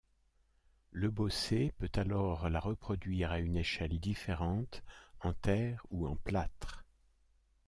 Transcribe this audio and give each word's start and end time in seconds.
Lebossé 0.93 1.73
peut 1.77 1.91
alors 1.93 2.49
la 2.49 2.59
reproduire 2.59 3.29
à 3.31 3.37
une 3.39 3.55
échelle 3.55 3.99
différente, 3.99 4.81
en 5.19 5.31
terre 5.33 5.85
ou 5.91 6.07
en 6.07 6.15
plâtre. 6.15 6.83